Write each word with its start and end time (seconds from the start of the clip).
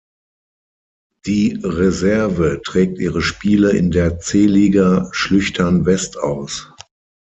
Die 1.27 1.59
Reserve 1.63 2.59
trägt 2.65 2.97
ihre 2.97 3.21
Spiele 3.21 3.73
in 3.73 3.91
der 3.91 4.17
C-Liga 4.17 5.07
Schlüchtern 5.11 5.85
West 5.85 6.17
aus. 6.17 6.73